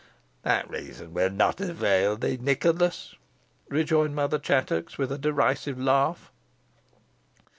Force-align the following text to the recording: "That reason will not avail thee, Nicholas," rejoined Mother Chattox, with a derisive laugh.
"That 0.41 0.67
reason 0.67 1.13
will 1.13 1.29
not 1.29 1.61
avail 1.61 2.15
thee, 2.15 2.35
Nicholas," 2.35 3.13
rejoined 3.69 4.15
Mother 4.15 4.39
Chattox, 4.39 4.97
with 4.97 5.11
a 5.11 5.17
derisive 5.19 5.79
laugh. 5.79 6.31